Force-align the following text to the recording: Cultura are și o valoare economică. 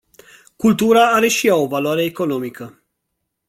Cultura 0.55 1.09
are 1.15 1.27
și 1.27 1.47
o 1.49 1.67
valoare 1.67 2.03
economică. 2.03 2.81